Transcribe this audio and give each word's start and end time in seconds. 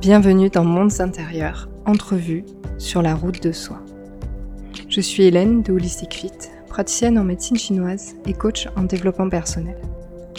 Bienvenue 0.00 0.50
dans 0.50 0.64
Mondes 0.64 1.00
intérieurs, 1.00 1.68
entrevue 1.86 2.44
sur 2.78 3.02
la 3.02 3.14
route 3.14 3.42
de 3.42 3.52
soi. 3.52 3.80
Je 4.88 5.00
suis 5.00 5.24
Hélène 5.24 5.62
de 5.62 5.72
Holistic 5.72 6.14
Fit, 6.14 6.32
praticienne 6.68 7.18
en 7.18 7.24
médecine 7.24 7.56
chinoise 7.56 8.14
et 8.26 8.32
coach 8.32 8.68
en 8.76 8.82
développement 8.82 9.28
personnel. 9.28 9.76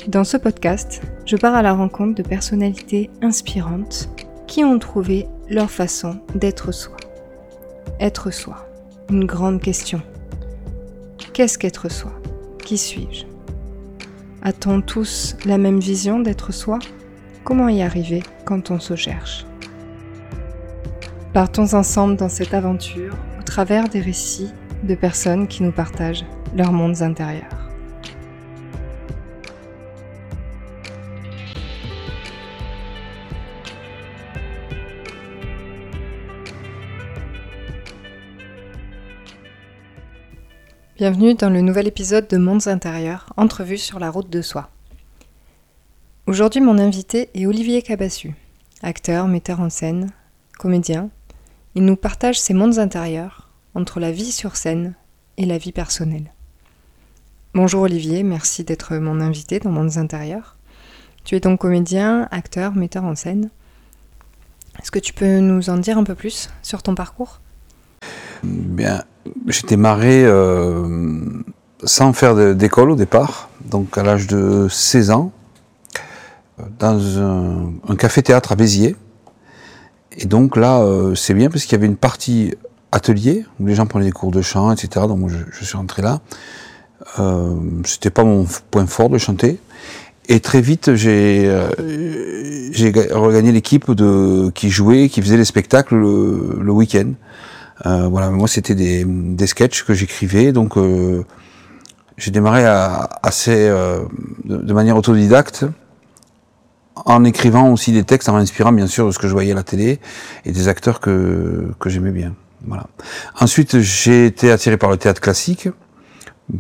Dans 0.08 0.24
ce 0.24 0.38
podcast, 0.38 1.02
je 1.26 1.36
pars 1.36 1.56
à 1.56 1.62
la 1.62 1.74
rencontre 1.74 2.16
de 2.16 2.28
personnalités 2.28 3.10
inspirantes 3.22 4.10
qui 4.48 4.64
ont 4.64 4.80
trouvé 4.80 5.28
leur 5.50 5.72
façon 5.72 6.20
d'être 6.36 6.72
soi. 6.72 6.98
Être 8.00 8.32
soi, 8.32 8.68
une 9.10 9.26
grande 9.26 9.62
question. 9.62 10.02
Qu'est-ce 11.34 11.58
qu'être 11.58 11.90
soi? 11.92 12.12
Qui 12.64 12.78
suis-je? 12.78 13.26
A-t-on 14.42 14.82
tous 14.82 15.36
la 15.46 15.58
même 15.58 15.80
vision 15.80 16.20
d'être 16.20 16.54
soi? 16.54 16.80
Comment 17.46 17.70
y 17.70 17.84
arriver 17.84 18.24
quand 18.44 18.72
on 18.72 18.80
se 18.80 18.96
cherche? 18.96 19.46
Partons 21.32 21.76
ensemble 21.76 22.16
dans 22.16 22.28
cette 22.28 22.56
aventure 22.56 23.16
au 23.40 23.44
travers 23.44 23.88
des 23.88 24.02
récits 24.02 24.52
de 24.82 24.96
personnes 24.96 25.48
qui 25.48 25.62
nous 25.62 25.72
partagent 25.72 26.26
leurs 26.56 26.74
mondes 26.74 27.04
intérieurs. 27.04 27.70
Bienvenue 40.98 41.36
dans 41.36 41.52
le 41.52 41.62
nouvel 41.62 41.86
épisode 41.86 42.28
de 42.28 42.38
Mondes 42.38 42.68
intérieurs, 42.68 43.28
entrevue 43.38 43.78
sur 43.78 44.00
la 44.00 44.10
route 44.10 44.32
de 44.32 44.42
soi. 44.42 44.72
Aujourd'hui, 46.28 46.60
mon 46.60 46.80
invité 46.80 47.30
est 47.36 47.46
Olivier 47.46 47.84
Cabassu, 47.84 48.34
acteur, 48.82 49.28
metteur 49.28 49.60
en 49.60 49.70
scène, 49.70 50.10
comédien. 50.58 51.12
Il 51.76 51.86
nous 51.86 51.96
partage 51.96 52.40
ses 52.40 52.56
mondes 52.56 52.80
intérieurs 52.80 53.52
entre 53.76 54.00
la 54.00 54.12
vie 54.12 54.32
sur 54.32 54.56
scène 54.56 54.96
et 55.38 55.46
la 55.46 55.60
vie 55.60 55.72
personnelle. 55.72 56.34
Bonjour 57.54 57.84
Olivier, 57.84 58.24
merci 58.24 58.64
d'être 58.64 58.96
mon 58.96 59.22
invité 59.22 59.60
dans 59.60 59.70
Mondes 59.70 60.00
intérieurs. 60.00 60.58
Tu 61.26 61.36
es 61.36 61.40
donc 61.40 61.60
comédien, 61.60 62.28
acteur, 62.32 62.74
metteur 62.74 63.04
en 63.04 63.14
scène. 63.14 63.52
Est-ce 64.82 64.90
que 64.90 64.98
tu 64.98 65.14
peux 65.14 65.38
nous 65.38 65.70
en 65.70 65.78
dire 65.78 66.00
un 66.00 66.04
peu 66.04 66.16
plus 66.16 66.50
sur 66.64 66.82
ton 66.82 66.96
parcours? 66.96 67.40
Bien, 68.42 69.04
j'ai 69.46 69.68
démarré 69.68 70.26
euh, 70.26 71.20
sans 71.84 72.14
faire 72.14 72.56
d'école 72.56 72.90
au 72.90 72.96
départ, 72.96 73.52
donc 73.70 73.96
à 73.96 74.02
l'âge 74.02 74.26
de 74.26 74.68
16 74.68 75.12
ans, 75.12 75.32
dans 76.80 77.20
un, 77.20 77.96
café-théâtre 77.98 78.52
à 78.52 78.56
Béziers. 78.56 78.96
Et 80.18 80.26
donc 80.26 80.56
là, 80.56 80.82
euh, 80.82 81.16
c'est 81.16 81.34
bien 81.34 81.50
parce 81.50 81.64
qu'il 81.64 81.74
y 81.74 81.76
avait 81.76 81.88
une 81.88 81.98
partie 81.98 82.54
atelier 82.92 83.46
où 83.60 83.68
les 83.68 83.76
gens 83.76 83.86
prenaient 83.86 84.06
des 84.06 84.12
cours 84.12 84.32
de 84.32 84.42
chant, 84.42 84.72
etc. 84.72 85.06
Donc 85.08 85.30
je, 85.30 85.38
je 85.52 85.66
suis 85.66 85.78
rentré 85.78 86.02
là. 86.02 86.22
Euh, 87.20 87.56
C'était 87.86 88.10
pas 88.10 88.24
mon 88.24 88.46
point 88.72 88.86
fort 88.86 89.10
de 89.10 89.18
chanter. 89.18 89.60
Et 90.28 90.40
très 90.40 90.62
vite, 90.62 90.96
j'ai 90.96 91.46
euh, 91.46 91.70
regagné 93.12 93.52
l'équipe 93.52 93.92
de 93.92 94.50
qui 94.56 94.70
jouait, 94.70 95.10
qui 95.10 95.22
faisait 95.22 95.38
les 95.38 95.46
spectacles 95.46 95.96
le, 95.96 96.58
le 96.62 96.72
week-end. 96.72 97.12
Euh, 97.86 98.08
voilà, 98.08 98.30
moi 98.30 98.48
c'était 98.48 98.76
des, 98.76 99.04
des 99.06 99.48
sketchs 99.48 99.84
que 99.84 99.94
j'écrivais, 99.94 100.54
donc 100.54 100.78
euh, 100.78 101.26
j'ai 102.18 102.32
démarré 102.32 102.66
à, 102.66 103.10
assez 103.22 103.68
euh, 103.68 104.00
de, 104.46 104.74
manière 104.74 104.96
autodidacte, 104.96 105.66
en 107.06 107.24
écrivant 107.24 107.72
aussi 107.72 107.92
des 107.92 108.04
textes, 108.04 108.30
en 108.30 108.34
m'inspirant 108.34 108.72
bien 108.72 108.88
sûr 108.88 109.06
de 109.06 109.12
ce 109.12 109.20
que 109.20 109.28
je 109.28 109.34
voyais 109.34 109.52
à 109.52 109.56
la 109.56 109.64
télé 109.64 110.00
et 110.44 110.52
des 110.52 110.68
acteurs 110.68 111.00
que, 111.00 111.72
que 111.80 111.90
j'aimais 111.90 112.12
bien. 112.12 112.34
Voilà. 112.68 112.88
Ensuite, 113.40 113.80
j'ai 113.80 114.26
été 114.26 114.52
attiré 114.52 114.78
par 114.78 114.90
le 114.90 114.98
théâtre 114.98 115.22
classique. 115.22 115.70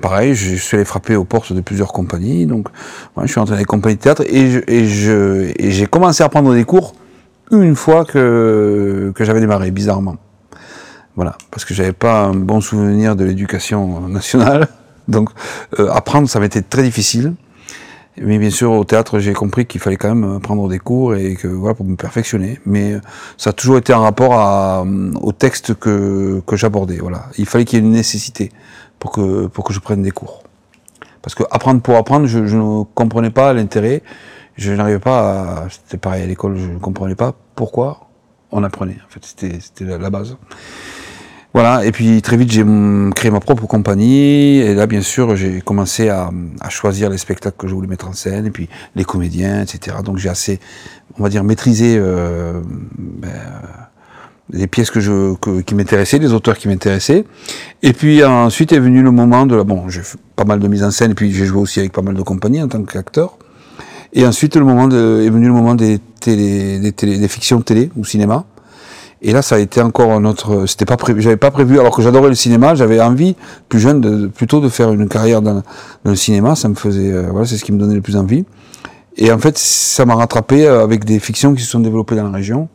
Pareil, 0.02 0.34
je 0.34 0.56
suis 0.56 0.78
allé 0.78 0.86
frapper 0.86 1.16
aux 1.16 1.26
portes 1.26 1.54
de 1.54 1.62
plusieurs 1.62 1.94
compagnies, 1.94 2.48
donc 2.48 2.70
je 3.22 3.28
suis 3.28 3.40
entré 3.40 3.54
dans 3.54 3.60
les 3.60 3.66
compagnies 3.66 3.98
de 3.98 4.02
théâtre 4.02 4.24
et 4.28 4.50
je, 4.50 4.60
et 4.68 4.88
je 4.88 5.52
et 5.58 5.72
j'ai 5.72 5.86
commencé 5.86 6.24
à 6.24 6.30
prendre 6.30 6.56
des 6.56 6.64
cours 6.64 6.96
une 7.52 7.76
fois 7.76 8.04
que 8.04 9.12
que 9.14 9.24
j'avais 9.24 9.42
démarré, 9.42 9.70
bizarrement. 9.70 10.18
Voilà, 11.16 11.38
parce 11.52 11.66
que 11.66 11.76
j'avais 11.76 11.94
pas 11.94 12.24
un 12.24 12.34
bon 12.34 12.62
souvenir 12.62 13.16
de 13.16 13.26
l'éducation 13.26 14.08
nationale. 14.10 14.68
Donc 15.08 15.30
euh, 15.80 15.90
apprendre, 15.92 16.28
ça 16.28 16.40
m'était 16.40 16.64
très 16.64 16.82
difficile. 16.82 17.34
Mais 18.22 18.38
bien 18.38 18.50
sûr, 18.50 18.72
au 18.72 18.86
théâtre, 18.86 19.20
j'ai 19.20 19.34
compris 19.34 19.66
qu'il 19.66 19.82
fallait 19.82 19.98
quand 19.98 20.14
même 20.14 20.40
prendre 20.40 20.70
des 20.70 20.80
cours 20.80 21.16
et 21.16 21.36
que 21.36 21.48
voilà 21.48 21.76
pour 21.76 21.86
me 21.86 21.96
perfectionner. 21.96 22.60
Mais 22.66 22.94
euh, 22.94 23.02
ça 23.38 23.50
a 23.50 23.54
toujours 23.54 23.78
été 23.78 23.94
en 23.94 24.02
rapport 24.02 24.34
à, 24.34 24.84
euh, 24.86 25.12
au 25.22 25.34
texte 25.34 25.76
que, 25.76 26.42
que 26.48 26.56
j'abordais. 26.56 26.98
Voilà, 26.98 27.26
il 27.38 27.46
fallait 27.46 27.66
qu'il 27.66 27.80
y 27.80 27.82
ait 27.82 27.86
une 27.86 27.92
nécessité 27.92 28.52
pour 29.00 29.12
que 29.12 29.48
pour 29.48 29.66
que 29.66 29.74
je 29.74 29.80
prenne 29.80 30.02
des 30.02 30.12
cours. 30.12 30.44
Parce 31.22 31.36
que 31.36 31.44
apprendre 31.52 31.82
pour 31.82 31.96
apprendre, 31.98 32.26
je, 32.28 32.46
je 32.46 32.56
ne 32.56 32.84
comprenais 32.84 33.32
pas 33.32 33.54
l'intérêt. 33.54 34.02
Je 34.56 34.72
n'arrivais 34.72 35.00
pas 35.00 35.64
à. 35.64 35.70
C'était 35.70 35.98
pareil 35.98 36.24
à 36.24 36.26
l'école, 36.26 36.58
je 36.58 36.68
ne 36.68 36.80
comprenais 36.80 37.16
pas 37.16 37.34
pourquoi 37.56 38.08
on 38.52 38.64
apprenait. 38.64 38.98
En 39.06 39.10
fait, 39.10 39.26
c'était 39.26 39.60
c'était 39.60 39.84
la 39.86 40.10
base. 40.10 40.38
Voilà, 41.56 41.86
et 41.86 41.94
puis 41.94 42.22
très 42.22 42.36
vite 42.36 42.52
j'ai 42.52 42.66
créé 43.16 43.32
ma 43.32 43.40
propre 43.40 43.66
compagnie, 43.66 44.58
et 44.58 44.76
là 44.76 44.88
bien 44.88 45.00
sûr 45.00 45.38
j'ai 45.38 45.62
commencé 45.62 46.10
à, 46.10 46.30
choisir 46.68 47.10
les 47.10 47.18
spectacles 47.18 47.56
que 47.58 47.70
je 47.70 47.74
voulais 47.74 47.88
mettre 47.88 48.10
en 48.10 48.12
scène, 48.12 48.46
et 48.46 48.52
puis 48.52 48.68
les 48.94 49.06
comédiens, 49.06 49.62
etc. 49.62 49.96
Donc 50.04 50.18
j'ai 50.18 50.28
assez, 50.28 50.60
on 51.18 51.24
va 51.24 51.30
dire, 51.30 51.46
maîtrisé 51.46 51.96
euh, 51.98 52.60
ben, 52.98 53.30
les 54.52 54.68
pièces 54.68 54.92
que 54.92 55.00
je, 55.00 55.34
qui 55.62 55.76
m'intéressaient, 55.76 56.20
les 56.20 56.34
auteurs 56.34 56.58
qui 56.58 56.68
m'intéressaient. 56.68 57.24
Et 57.82 57.94
puis 57.94 58.22
ensuite 58.26 58.74
est 58.74 58.80
venu 58.80 59.02
le 59.02 59.12
moment 59.12 59.46
de 59.46 59.56
la, 59.56 59.64
bon, 59.64 59.88
j'ai 59.88 60.02
fait 60.02 60.18
pas 60.36 60.44
mal 60.44 60.60
de 60.60 60.68
mise 60.68 60.84
en 60.84 60.92
scène, 60.92 61.12
et 61.12 61.16
puis 61.16 61.32
j'ai 61.32 61.46
joué 61.46 61.62
aussi 61.62 61.80
avec 61.80 61.94
pas 61.94 62.02
mal 62.02 62.16
de 62.16 62.22
compagnies 62.22 62.62
en 62.62 62.68
tant 62.68 62.84
qu'acteur. 62.84 63.38
Et 64.12 64.28
ensuite 64.28 64.58
le 64.58 64.66
moment 64.66 64.90
de, 64.90 65.24
est 65.26 65.30
venu 65.30 65.48
le 65.48 65.54
moment 65.54 65.76
des 65.76 66.00
télé, 66.20 66.80
des, 66.80 66.92
télé, 66.92 67.18
des 67.18 67.30
fictions 67.30 67.62
télé 67.62 67.92
ou 67.96 68.04
cinéma. 68.04 68.44
Et 69.22 69.32
là, 69.32 69.42
ça 69.42 69.56
a 69.56 69.60
été 69.60 69.82
encore 69.82 70.12
un 70.12 70.26
autre. 70.26 70.66
C'était 70.66 70.86
pas 70.86 70.98
prévu. 70.98 71.22
J'avais 71.22 71.38
pas 71.38 71.52
prévu. 71.52 71.80
Alors 71.80 71.96
que 71.96 72.02
j'adorais 72.02 72.30
le 72.30 72.36
cinéma, 72.36 72.76
j'avais 72.76 73.02
envie, 73.02 73.36
plus 73.70 73.80
jeune, 73.80 74.02
de, 74.02 74.28
plutôt 74.28 74.60
de 74.60 74.70
faire 74.70 74.92
une 74.92 75.08
carrière 75.08 75.42
dans, 75.42 75.64
le 76.04 76.16
cinéma. 76.16 76.56
Ça 76.56 76.70
me 76.70 76.76
faisait. 76.76 77.12
Euh, 77.12 77.30
voilà, 77.32 77.48
c'est 77.48 77.58
ce 77.58 77.64
qui 77.64 77.72
me 77.72 77.80
donnait 77.80 77.96
le 77.96 78.02
plus 78.02 78.18
envie. 78.18 78.46
Et 79.18 79.32
en 79.32 79.40
fait, 79.40 79.58
ça 79.58 80.06
m'a 80.06 80.16
rattrapé 80.16 80.68
euh, 80.68 80.84
avec 80.84 81.06
des 81.06 81.20
fictions 81.20 81.54
qui 81.54 81.64
se 81.64 81.70
sont 81.70 81.80
développées 81.80 82.16
dans 82.16 82.26
la 82.26 82.38
région. 82.38 82.68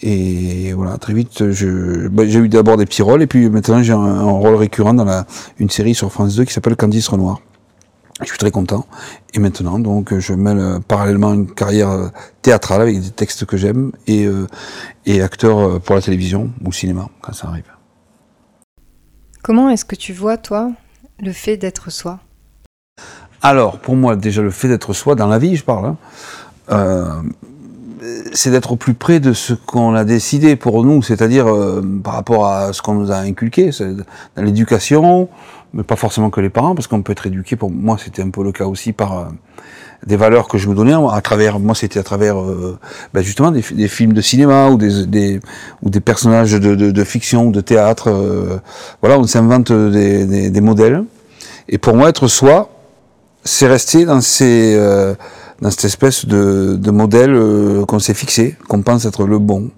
Et 0.00 0.72
voilà, 0.74 0.96
très 0.96 1.12
vite, 1.12 1.42
bah, 1.42 2.22
j'ai 2.24 2.38
eu 2.38 2.48
d'abord 2.48 2.76
des 2.76 2.86
petits 2.86 3.02
rôles, 3.02 3.20
et 3.20 3.26
puis 3.26 3.50
maintenant 3.50 3.82
j'ai 3.82 3.92
un, 3.92 3.98
un, 3.98 4.30
rôle 4.30 4.54
récurrent 4.54 4.94
dans 4.94 5.04
la, 5.04 5.26
une 5.58 5.70
série 5.70 5.92
sur 5.96 6.12
France 6.12 6.36
2 6.36 6.44
qui 6.44 6.52
s'appelle 6.52 6.76
Candice 6.76 7.08
Renoir. 7.08 7.40
Je 8.20 8.26
suis 8.26 8.38
très 8.38 8.50
content. 8.50 8.86
Et 9.34 9.38
maintenant, 9.38 9.78
donc, 9.78 10.16
je 10.18 10.32
mêle 10.32 10.58
euh, 10.58 10.78
parallèlement 10.80 11.34
une 11.34 11.48
carrière 11.48 11.90
euh, 11.90 12.08
théâtrale 12.42 12.82
avec 12.82 13.00
des 13.00 13.10
textes 13.10 13.44
que 13.44 13.56
j'aime 13.56 13.92
et, 14.06 14.26
euh, 14.26 14.46
et 15.06 15.22
acteur 15.22 15.80
pour 15.80 15.94
la 15.94 16.02
télévision 16.02 16.50
ou 16.62 16.66
le 16.66 16.72
cinéma, 16.72 17.08
quand 17.20 17.32
ça 17.32 17.48
arrive. 17.48 17.70
Comment 19.42 19.70
est-ce 19.70 19.84
que 19.84 19.94
tu 19.94 20.12
vois, 20.12 20.36
toi, 20.36 20.72
le 21.20 21.32
fait 21.32 21.56
d'être 21.56 21.90
soi? 21.90 22.18
Alors, 23.40 23.78
pour 23.78 23.94
moi, 23.94 24.16
déjà, 24.16 24.42
le 24.42 24.50
fait 24.50 24.66
d'être 24.66 24.92
soi, 24.92 25.14
dans 25.14 25.28
la 25.28 25.38
vie, 25.38 25.54
je 25.54 25.62
parle, 25.62 25.86
hein, 25.86 25.96
euh, 26.70 27.22
c'est 28.32 28.50
d'être 28.50 28.72
au 28.72 28.76
plus 28.76 28.94
près 28.94 29.20
de 29.20 29.32
ce 29.32 29.54
qu'on 29.54 29.94
a 29.94 30.04
décidé 30.04 30.56
pour 30.56 30.84
nous, 30.84 31.02
c'est-à-dire 31.02 31.46
euh, 31.46 31.82
par 32.02 32.14
rapport 32.14 32.46
à 32.46 32.72
ce 32.72 32.82
qu'on 32.82 32.94
nous 32.94 33.12
a 33.12 33.16
inculqué, 33.16 33.70
dans 34.36 34.42
l'éducation, 34.42 35.28
mais 35.72 35.82
pas 35.82 35.96
forcément 35.96 36.30
que 36.30 36.40
les 36.40 36.48
parents, 36.48 36.74
parce 36.74 36.86
qu'on 36.86 37.02
peut 37.02 37.12
être 37.12 37.26
éduqué. 37.26 37.56
Pour 37.56 37.70
moi, 37.70 37.96
c'était 38.02 38.22
un 38.22 38.30
peu 38.30 38.42
le 38.42 38.52
cas 38.52 38.64
aussi 38.64 38.92
par 38.92 39.18
euh, 39.18 39.24
des 40.06 40.16
valeurs 40.16 40.48
que 40.48 40.58
je 40.58 40.68
me 40.68 40.74
donnais 40.74 40.94
à 40.94 41.20
travers. 41.20 41.58
Moi, 41.58 41.74
c'était 41.74 41.98
à 41.98 42.02
travers 42.02 42.36
ben 43.12 43.22
justement 43.22 43.50
des, 43.50 43.62
films 43.62 44.12
de 44.12 44.20
cinéma 44.20 44.70
ou 44.70 44.76
des, 44.76 45.40
ou 45.82 45.90
des 45.90 46.00
personnages 46.00 46.52
de, 46.52 46.74
de, 46.74 47.04
fiction 47.04 47.48
ou 47.48 47.52
de 47.52 47.60
théâtre. 47.60 48.08
Euh, 48.08 48.58
voilà, 49.02 49.18
on 49.18 49.24
s'invente 49.24 49.72
des, 49.72 50.26
des, 50.26 50.50
des, 50.50 50.60
modèles. 50.60 51.04
Et 51.68 51.78
pour 51.78 51.94
moi, 51.96 52.08
être 52.08 52.28
soi, 52.28 52.70
c'est 53.44 53.66
rester 53.66 54.04
dans 54.04 54.20
ces 54.20 54.76
dans 55.60 55.70
cette 55.72 55.86
espèce 55.86 56.24
de, 56.24 56.76
de 56.76 56.90
modèle 56.92 57.36
qu'on 57.88 57.98
s'est 57.98 58.14
fixé, 58.14 58.56
qu'on 58.68 58.82
pense 58.82 59.04
être 59.06 59.26
le 59.26 59.40
bon, 59.40 59.70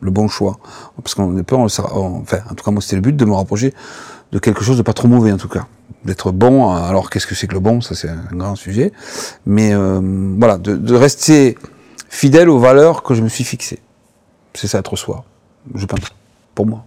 le 0.00 0.10
bon 0.10 0.28
choix. 0.28 0.58
Parce 1.02 1.14
qu'on 1.14 1.36
est 1.38 1.42
peur, 1.42 1.60
on, 1.60 1.66
enfin, 1.66 2.38
en 2.50 2.54
tout 2.54 2.64
cas, 2.64 2.70
moi, 2.70 2.82
c'était 2.82 2.96
le 2.96 3.02
but 3.02 3.16
de 3.16 3.24
me 3.24 3.34
rapprocher 3.34 3.72
de 4.32 4.38
quelque 4.38 4.62
chose 4.62 4.76
de 4.76 4.82
pas 4.82 4.92
trop 4.92 5.08
mauvais, 5.08 5.32
en 5.32 5.38
tout 5.38 5.48
cas. 5.48 5.66
D'être 6.04 6.32
bon, 6.32 6.70
alors 6.70 7.10
qu'est-ce 7.10 7.26
que 7.26 7.34
c'est 7.34 7.46
que 7.46 7.54
le 7.54 7.60
bon? 7.60 7.80
Ça, 7.80 7.94
c'est 7.94 8.08
un 8.08 8.28
grand 8.32 8.54
sujet. 8.54 8.92
Mais 9.46 9.74
euh, 9.74 10.00
voilà, 10.38 10.58
de, 10.58 10.76
de, 10.76 10.94
rester 10.94 11.56
fidèle 12.08 12.48
aux 12.48 12.58
valeurs 12.58 13.02
que 13.02 13.14
je 13.14 13.22
me 13.22 13.28
suis 13.28 13.44
fixées. 13.44 13.80
C'est 14.54 14.68
ça, 14.68 14.78
être 14.78 14.96
soi, 14.96 15.24
je 15.74 15.86
pense, 15.86 16.00
pour 16.54 16.66
moi. 16.66 16.84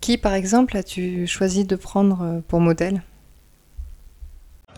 Qui, 0.00 0.18
par 0.18 0.34
exemple, 0.34 0.76
as-tu 0.76 1.26
choisi 1.26 1.64
de 1.64 1.76
prendre 1.76 2.42
pour 2.48 2.60
modèle? 2.60 3.02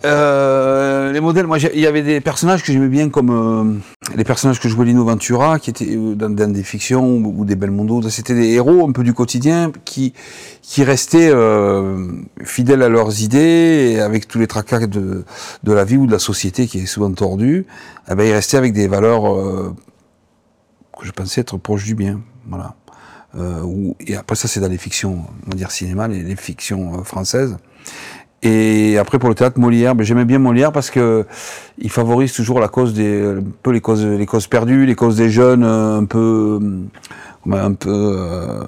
Euh, 0.05 1.12
les 1.12 1.20
modèles, 1.20 1.47
moi, 1.47 1.58
il 1.58 1.81
y 1.81 1.87
avait 1.87 2.02
des 2.02 2.20
personnages 2.20 2.62
que 2.62 2.73
j'aimais 2.73 2.88
bien, 2.88 3.11
comme 3.11 3.31
euh, 3.31 4.14
les 4.17 4.25
personnages 4.25 4.58
que 4.58 4.69
jouait 4.69 4.87
Lino 4.87 5.05
Ventura, 5.05 5.58
qui 5.58 5.70
étaient 5.70 5.91
euh, 5.91 6.14
dans, 6.14 6.31
des 6.31 6.62
fictions 6.62 7.17
ou, 7.17 7.44
des 7.44 7.55
Belmondo. 7.55 8.08
C'était 8.08 8.35
des 8.35 8.49
héros 8.52 8.88
un 8.88 8.93
peu 8.93 9.05
du 9.05 9.12
quotidien 9.12 9.73
qui 9.85 10.14
qui 10.62 10.85
restaient 10.85 11.32
fidèles 12.44 12.82
à 12.82 12.88
leurs 12.88 13.23
idées 13.23 13.93
et 13.94 14.00
avec 14.00 14.29
tous 14.29 14.38
les 14.38 14.47
tracas 14.47 14.87
de 14.87 15.25
de 15.64 15.73
la 15.73 15.85
vie 15.85 15.97
ou 15.97 16.06
de 16.06 16.12
la 16.12 16.20
société 16.20 16.67
qui 16.67 16.79
est 16.79 16.87
souvent 16.87 17.12
tordue. 17.12 17.67
Eh 18.08 18.14
ben, 18.14 18.25
ils 18.25 18.32
restaient 18.32 18.56
avec 18.56 18.73
des 18.73 18.87
valeurs 18.87 19.75
que 20.99 21.06
je 21.06 21.11
pensais 21.11 21.41
être 21.41 21.56
proches 21.56 21.85
du 21.85 21.94
bien. 21.94 22.20
Voilà. 22.47 22.75
et 24.00 24.17
après 24.17 24.37
ça, 24.37 24.49
c'est 24.49 24.61
dans 24.61 24.69
les 24.69 24.79
fictions, 24.79 25.25
on 25.47 25.50
va 25.50 25.56
dire 25.56 25.70
cinéma, 25.70 26.08
les 26.08 26.37
fictions 26.37 27.02
françaises. 27.05 27.56
Et 28.42 28.96
après 28.96 29.19
pour 29.19 29.28
le 29.28 29.34
théâtre 29.34 29.58
Molière, 29.58 29.94
ben, 29.94 30.04
j'aimais 30.04 30.25
bien 30.25 30.38
Molière 30.38 30.72
parce 30.72 30.90
que 30.90 31.26
il 31.78 31.90
favorise 31.90 32.32
toujours 32.32 32.58
la 32.58 32.69
cause 32.69 32.94
des 32.94 33.22
un 33.22 33.42
peu 33.62 33.70
les 33.70 33.82
causes 33.82 34.04
les 34.04 34.26
causes 34.26 34.46
perdues, 34.46 34.87
les 34.87 34.94
causes 34.94 35.16
des 35.16 35.28
jeunes 35.28 35.62
euh, 35.62 35.98
un 35.98 36.04
peu 36.06 36.58
un 37.50 37.75
peu 37.75 37.90
euh, 37.90 38.64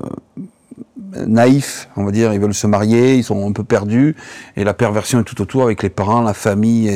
naïfs, 1.27 1.89
on 1.97 2.05
va 2.05 2.11
dire, 2.11 2.33
ils 2.35 2.41
veulent 2.41 2.55
se 2.55 2.67
marier, 2.67 3.17
ils 3.17 3.25
sont 3.25 3.49
un 3.49 3.53
peu 3.53 3.65
perdus 3.65 4.15
et 4.57 4.65
la 4.65 4.75
perversion 4.75 5.21
est 5.21 5.25
tout 5.25 5.41
autour 5.41 5.63
avec 5.63 5.83
les 5.83 5.91
parents, 5.91 6.21
la 6.21 6.35
famille 6.35 6.89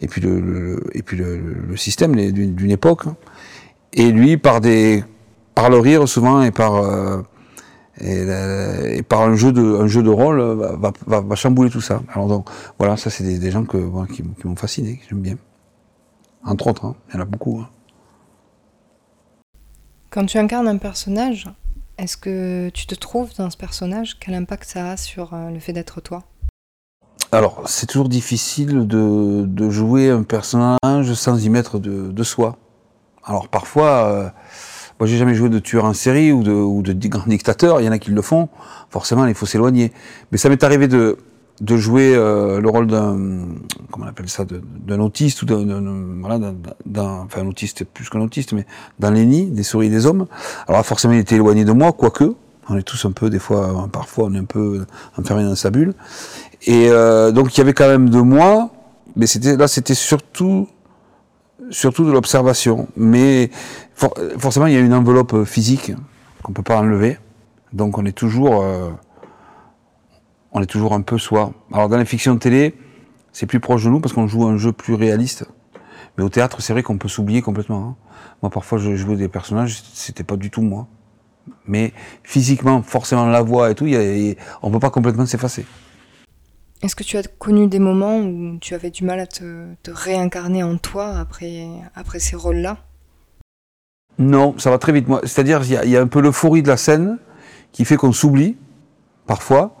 et, 0.00 0.08
puis 0.08 0.20
le, 0.20 0.82
et 0.92 1.02
puis 1.02 1.16
le, 1.16 1.38
le 1.68 1.76
système 1.76 2.14
d'une 2.14 2.70
époque. 2.70 3.04
Et 3.92 4.10
lui 4.10 4.38
par 4.38 4.60
des 4.60 5.04
par 5.54 5.70
le 5.70 5.78
rire 5.78 6.08
souvent 6.08 6.42
et 6.42 6.50
par 6.50 6.76
euh, 6.76 7.22
et, 8.00 9.02
par 9.02 9.22
un 9.22 9.36
jeu 9.36 9.52
de, 9.52 9.62
un 9.62 9.86
jeu 9.86 10.02
de 10.02 10.10
rôle 10.10 10.40
va, 10.40 10.92
va, 11.06 11.20
va 11.20 11.34
chambouler 11.36 11.70
tout 11.70 11.80
ça. 11.80 12.02
Alors 12.12 12.28
donc 12.28 12.48
voilà, 12.78 12.96
ça 12.96 13.10
c'est 13.10 13.24
des, 13.24 13.38
des, 13.38 13.50
gens 13.50 13.64
que, 13.64 13.76
voilà, 13.76 14.08
qui, 14.08 14.22
qui 14.22 14.46
m'ont 14.46 14.56
fasciné, 14.56 14.96
que 14.96 15.04
j'aime 15.08 15.20
bien. 15.20 15.36
Entre 16.44 16.66
autres, 16.66 16.84
hein. 16.84 16.96
il 17.08 17.14
y 17.14 17.18
en 17.18 17.22
a 17.22 17.24
beaucoup. 17.24 17.60
Hein. 17.60 17.68
Quand 20.10 20.26
tu 20.26 20.38
incarnes 20.38 20.68
un 20.68 20.78
personnage, 20.78 21.48
est-ce 21.98 22.16
que 22.16 22.68
tu 22.70 22.86
te 22.86 22.94
trouves 22.94 23.34
dans 23.36 23.50
ce 23.50 23.56
personnage? 23.56 24.18
Quel 24.18 24.34
impact 24.34 24.64
ça 24.64 24.90
a 24.90 24.96
sur 24.96 25.32
euh, 25.32 25.50
le 25.50 25.58
fait 25.58 25.72
d'être 25.72 26.00
toi? 26.00 26.24
Alors, 27.32 27.68
c'est 27.68 27.86
toujours 27.86 28.08
difficile 28.08 28.86
de, 28.86 29.44
de, 29.46 29.70
jouer 29.70 30.10
un 30.10 30.22
personnage 30.22 31.14
sans 31.14 31.44
y 31.44 31.48
mettre 31.48 31.78
de, 31.78 32.12
de 32.12 32.22
soi. 32.22 32.58
Alors 33.24 33.48
parfois, 33.48 34.04
euh, 34.04 34.28
moi, 35.00 35.08
j'ai 35.08 35.16
jamais 35.16 35.34
joué 35.34 35.48
de 35.48 35.58
tueur 35.58 35.84
en 35.84 35.92
série 35.92 36.30
ou 36.32 36.42
de, 36.42 37.08
grand 37.08 37.28
dictateur. 37.28 37.80
Il 37.80 37.84
y 37.84 37.88
en 37.88 37.92
a 37.92 37.98
qui 37.98 38.10
le 38.10 38.22
font. 38.22 38.48
Forcément, 38.90 39.26
il 39.26 39.34
faut 39.34 39.46
s'éloigner. 39.46 39.92
Mais 40.30 40.38
ça 40.38 40.48
m'est 40.48 40.62
arrivé 40.62 40.86
de, 40.86 41.16
jouer 41.60 42.14
euh, 42.14 42.60
le 42.60 42.68
rôle 42.68 42.86
d'un, 42.86 43.16
comment 43.90 44.06
on 44.06 44.08
appelle 44.08 44.28
ça, 44.28 44.44
d'un 44.44 45.00
autiste 45.00 45.42
ou 45.42 45.46
d'un, 45.46 45.64
voilà, 46.20 46.38
d'un, 46.38 47.24
enfin 47.24 47.42
un 47.42 47.46
autiste 47.46 47.84
plus 47.84 48.08
qu'un 48.08 48.20
autiste, 48.20 48.52
mais 48.52 48.66
dans 49.00 49.10
les 49.10 49.26
nids 49.26 49.50
des 49.50 49.64
souris 49.64 49.90
des 49.90 50.06
hommes. 50.06 50.26
Alors 50.68 50.86
forcément, 50.86 51.14
il 51.14 51.20
était 51.20 51.36
éloigné 51.36 51.64
de 51.64 51.72
moi, 51.72 51.92
quoique. 51.92 52.34
On 52.68 52.76
est 52.76 52.82
tous 52.82 53.04
un 53.04 53.12
peu, 53.12 53.28
des 53.30 53.38
fois, 53.38 53.88
parfois, 53.92 54.26
on 54.26 54.34
est 54.34 54.38
un 54.38 54.44
peu 54.44 54.86
enfermé 55.18 55.42
dans 55.42 55.54
sa 55.54 55.70
bulle. 55.70 55.92
Et 56.66 56.88
euh, 56.88 57.30
donc, 57.30 57.54
il 57.54 57.58
y 57.58 57.60
avait 57.60 57.74
quand 57.74 57.88
même 57.88 58.08
de 58.08 58.20
moi, 58.20 58.70
mais 59.16 59.26
c'était 59.26 59.56
là, 59.56 59.68
c'était 59.68 59.94
surtout 59.94 60.68
surtout 61.70 62.04
de 62.04 62.12
l'observation. 62.12 62.88
Mais 62.96 63.50
forcément, 64.38 64.66
il 64.66 64.74
y 64.74 64.76
a 64.76 64.80
une 64.80 64.94
enveloppe 64.94 65.44
physique 65.44 65.92
qu'on 66.42 66.52
peut 66.52 66.62
pas 66.62 66.78
enlever. 66.78 67.18
Donc 67.72 67.98
on 67.98 68.04
est 68.04 68.12
toujours, 68.12 68.62
euh, 68.62 68.90
on 70.52 70.62
est 70.62 70.66
toujours 70.66 70.92
un 70.92 71.00
peu 71.00 71.18
soi. 71.18 71.52
Alors 71.72 71.88
dans 71.88 71.96
les 71.96 72.04
fictions 72.04 72.34
de 72.34 72.38
télé, 72.38 72.74
c'est 73.32 73.46
plus 73.46 73.60
proche 73.60 73.84
de 73.84 73.90
nous 73.90 74.00
parce 74.00 74.14
qu'on 74.14 74.28
joue 74.28 74.44
un 74.44 74.56
jeu 74.56 74.72
plus 74.72 74.94
réaliste. 74.94 75.44
Mais 76.16 76.22
au 76.24 76.28
théâtre, 76.28 76.62
c'est 76.62 76.72
vrai 76.72 76.82
qu'on 76.82 76.98
peut 76.98 77.08
s'oublier 77.08 77.42
complètement. 77.42 77.88
Hein. 77.88 77.96
Moi, 78.42 78.50
parfois, 78.50 78.78
je 78.78 78.94
jouais 78.94 79.16
des 79.16 79.28
personnages, 79.28 79.82
c'était 79.94 80.22
pas 80.22 80.36
du 80.36 80.50
tout 80.50 80.62
moi. 80.62 80.86
Mais 81.66 81.92
physiquement, 82.22 82.82
forcément, 82.82 83.26
la 83.26 83.42
voix 83.42 83.70
et 83.70 83.74
tout, 83.74 83.86
y 83.86 83.96
a, 83.96 84.34
on 84.62 84.70
peut 84.70 84.78
pas 84.78 84.90
complètement 84.90 85.26
s'effacer. 85.26 85.66
Est-ce 86.84 86.96
que 86.96 87.02
tu 87.02 87.16
as 87.16 87.22
connu 87.22 87.66
des 87.66 87.78
moments 87.78 88.18
où 88.18 88.58
tu 88.60 88.74
avais 88.74 88.90
du 88.90 89.04
mal 89.04 89.18
à 89.18 89.26
te, 89.26 89.74
réincarner 89.88 90.62
en 90.62 90.76
toi 90.76 91.16
après, 91.16 91.66
après 91.94 92.18
ces 92.18 92.36
rôles-là? 92.36 92.76
Non, 94.18 94.54
ça 94.58 94.70
va 94.70 94.76
très 94.76 94.92
vite. 94.92 95.06
C'est-à-dire, 95.22 95.62
il 95.64 95.88
y, 95.88 95.96
a 95.96 96.00
un 96.02 96.06
peu 96.06 96.20
l'euphorie 96.20 96.62
de 96.62 96.68
la 96.68 96.76
scène 96.76 97.16
qui 97.72 97.86
fait 97.86 97.96
qu'on 97.96 98.12
s'oublie, 98.12 98.58
parfois. 99.26 99.76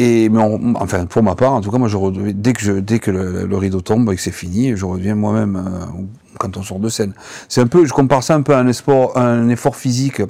Et, 0.00 0.28
mais 0.28 0.40
enfin, 0.76 1.06
pour 1.06 1.24
ma 1.24 1.34
part, 1.34 1.54
en 1.54 1.60
tout 1.60 1.72
cas, 1.72 1.78
moi, 1.78 1.88
je 1.88 1.98
dès 2.30 2.52
que, 2.52 2.60
je, 2.60 2.72
dès 2.72 3.00
que 3.00 3.10
le, 3.10 3.56
rideau 3.56 3.80
tombe 3.80 4.10
et 4.12 4.14
que 4.14 4.22
c'est 4.22 4.30
fini, 4.30 4.76
je 4.76 4.84
reviens 4.84 5.16
moi-même 5.16 5.56
euh, 5.56 6.02
quand 6.38 6.56
on 6.56 6.62
sort 6.62 6.78
de 6.78 6.88
scène. 6.88 7.14
C'est 7.48 7.60
un 7.60 7.66
peu, 7.66 7.84
je 7.84 7.92
compare 7.92 8.22
ça 8.22 8.36
un 8.36 8.42
peu 8.42 8.54
à 8.54 8.58
un, 8.58 8.68
effort, 8.68 9.18
un 9.18 9.48
effort 9.48 9.74
physique 9.74 10.22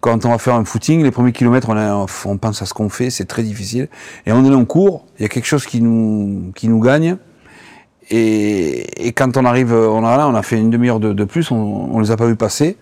quand 0.00 0.24
on 0.24 0.30
va 0.30 0.38
faire 0.38 0.54
un 0.54 0.64
footing, 0.64 1.02
les 1.02 1.10
premiers 1.10 1.32
kilomètres, 1.32 1.68
on, 1.70 2.06
on 2.26 2.36
pense 2.36 2.62
à 2.62 2.66
ce 2.66 2.74
qu'on 2.74 2.88
fait, 2.88 3.10
c'est 3.10 3.24
très 3.24 3.42
difficile. 3.42 3.88
Et 4.26 4.32
on 4.32 4.44
est 4.44 4.54
en 4.54 4.64
cours, 4.64 5.06
il 5.18 5.22
y 5.22 5.24
a 5.24 5.28
quelque 5.28 5.46
chose 5.46 5.66
qui 5.66 5.80
nous, 5.80 6.52
qui 6.54 6.68
nous 6.68 6.80
gagne. 6.80 7.16
Et, 8.10 9.06
et 9.08 9.12
quand 9.12 9.36
on 9.36 9.44
arrive, 9.44 9.72
on 9.72 10.04
a 10.04 10.16
là, 10.16 10.28
on 10.28 10.34
a 10.34 10.42
fait 10.42 10.56
une 10.56 10.70
demi-heure 10.70 11.00
de, 11.00 11.24
plus, 11.24 11.50
on, 11.50 11.56
on 11.56 11.98
les 11.98 12.10
a 12.10 12.16
pas 12.16 12.26
vus 12.26 12.36
passer. 12.36 12.76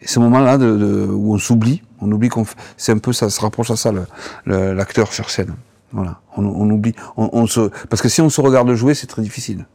Et 0.00 0.06
ce 0.06 0.20
moment-là 0.20 0.58
de, 0.58 0.76
de, 0.76 1.06
où 1.10 1.34
on 1.34 1.38
s'oublie, 1.38 1.82
on 2.00 2.10
oublie 2.12 2.28
qu'on, 2.28 2.44
c'est 2.76 2.92
un 2.92 2.98
peu 2.98 3.12
ça, 3.12 3.30
se 3.30 3.40
rapproche 3.40 3.70
à 3.70 3.76
ça 3.76 3.92
l'acteur 4.46 5.12
sur 5.12 5.30
scène. 5.30 5.54
Voilà, 5.92 6.20
on, 6.36 6.44
on 6.44 6.70
oublie, 6.70 6.94
on, 7.16 7.30
on, 7.32 7.46
se, 7.46 7.70
parce 7.88 8.02
que 8.02 8.08
si 8.08 8.20
on 8.20 8.28
se 8.28 8.40
regarde 8.40 8.72
jouer, 8.74 8.94
c'est 8.94 9.06
très 9.06 9.22
difficile. 9.22 9.66